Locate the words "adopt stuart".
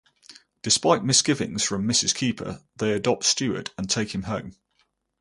2.93-3.69